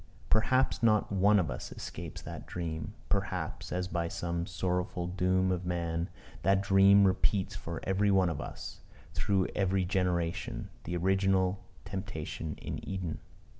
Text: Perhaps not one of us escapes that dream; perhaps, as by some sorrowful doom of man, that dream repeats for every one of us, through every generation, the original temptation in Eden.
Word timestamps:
Perhaps 0.31 0.81
not 0.81 1.11
one 1.11 1.37
of 1.37 1.51
us 1.51 1.71
escapes 1.71 2.23
that 2.23 2.47
dream; 2.47 2.95
perhaps, 3.07 3.71
as 3.71 3.87
by 3.87 4.07
some 4.07 4.47
sorrowful 4.47 5.05
doom 5.05 5.51
of 5.51 5.63
man, 5.63 6.09
that 6.41 6.61
dream 6.61 7.05
repeats 7.05 7.55
for 7.55 7.79
every 7.83 8.09
one 8.09 8.27
of 8.31 8.41
us, 8.41 8.79
through 9.13 9.45
every 9.53 9.85
generation, 9.85 10.69
the 10.85 10.97
original 10.97 11.63
temptation 11.85 12.55
in 12.59 12.83
Eden. 12.83 13.19